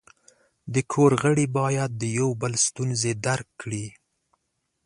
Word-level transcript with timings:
د 0.73 0.75
کور 0.91 1.11
غړي 1.21 1.45
باید 1.57 1.91
د 2.01 2.03
یو 2.19 2.29
بل 2.41 2.53
ستونزې 2.65 3.11
درک 3.25 3.47
کړي. 3.61 3.85